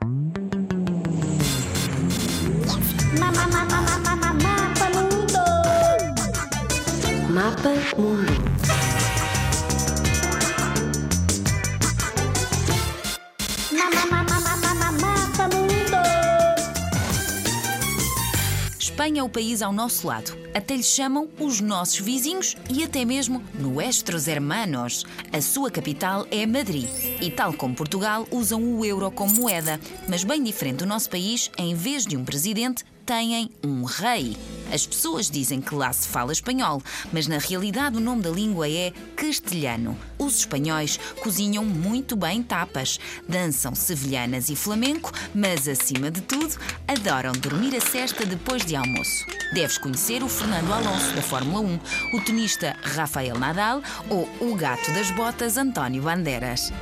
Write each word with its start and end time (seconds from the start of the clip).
Mapa 0.00 0.40
Mundo. 4.94 5.44
Mapa 7.34 7.72
Mundo. 7.98 8.24
Mapa 13.72 14.19
Espanha 18.80 19.20
é 19.20 19.22
o 19.22 19.28
país 19.28 19.60
ao 19.60 19.74
nosso 19.74 20.06
lado. 20.06 20.34
Até 20.54 20.74
lhe 20.74 20.82
chamam 20.82 21.28
os 21.38 21.60
nossos 21.60 22.00
vizinhos 22.00 22.56
e 22.70 22.82
até 22.82 23.04
mesmo 23.04 23.44
nuestros 23.52 24.26
hermanos. 24.26 25.04
A 25.30 25.42
sua 25.42 25.70
capital 25.70 26.26
é 26.30 26.46
Madrid. 26.46 26.88
E 27.20 27.30
tal 27.30 27.52
como 27.52 27.74
Portugal, 27.74 28.26
usam 28.30 28.78
o 28.78 28.82
euro 28.82 29.10
como 29.10 29.34
moeda. 29.34 29.78
Mas 30.08 30.24
bem 30.24 30.42
diferente 30.42 30.78
do 30.78 30.86
nosso 30.86 31.10
país, 31.10 31.50
em 31.58 31.74
vez 31.74 32.06
de 32.06 32.16
um 32.16 32.24
presidente, 32.24 32.82
têm 33.04 33.50
um 33.62 33.84
rei. 33.84 34.34
As 34.72 34.86
pessoas 34.86 35.30
dizem 35.30 35.60
que 35.60 35.74
lá 35.74 35.92
se 35.92 36.08
fala 36.08 36.32
espanhol, 36.32 36.82
mas 37.12 37.26
na 37.26 37.38
realidade 37.38 37.96
o 37.96 38.00
nome 38.00 38.22
da 38.22 38.30
língua 38.30 38.68
é 38.68 38.92
castelhano. 39.16 39.96
Os 40.18 40.38
espanhóis 40.38 40.98
cozinham 41.22 41.64
muito 41.64 42.16
bem 42.16 42.42
tapas, 42.42 42.98
dançam 43.28 43.74
sevilhanas 43.74 44.48
e 44.48 44.56
flamenco, 44.56 45.12
mas 45.34 45.66
acima 45.66 46.10
de 46.10 46.20
tudo, 46.20 46.56
adoram 46.86 47.32
dormir 47.32 47.74
a 47.76 47.80
cesta 47.80 48.24
depois 48.24 48.64
de 48.64 48.76
almoço. 48.76 49.26
Deves 49.52 49.78
conhecer 49.78 50.22
o 50.22 50.28
Fernando 50.28 50.72
Alonso 50.72 51.14
da 51.14 51.22
Fórmula 51.22 51.60
1, 51.60 52.16
o 52.16 52.20
tenista 52.20 52.76
Rafael 52.82 53.38
Nadal 53.38 53.82
ou 54.08 54.28
o 54.40 54.54
gato 54.54 54.92
das 54.92 55.10
botas 55.10 55.56
António 55.56 56.02
Bandeiras. 56.02 56.72